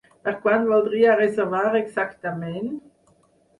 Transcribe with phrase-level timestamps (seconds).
[0.27, 2.75] Per quan voldria reservar exactament?